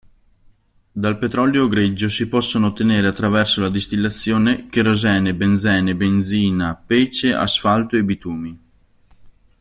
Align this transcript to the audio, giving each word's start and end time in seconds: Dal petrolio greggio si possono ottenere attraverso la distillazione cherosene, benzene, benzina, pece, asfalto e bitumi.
Dal 0.91 1.19
petrolio 1.19 1.67
greggio 1.67 2.09
si 2.09 2.27
possono 2.27 2.65
ottenere 2.65 3.05
attraverso 3.05 3.61
la 3.61 3.69
distillazione 3.69 4.65
cherosene, 4.67 5.35
benzene, 5.35 5.93
benzina, 5.93 6.73
pece, 6.73 7.35
asfalto 7.35 7.95
e 7.95 8.03
bitumi. 8.03 8.59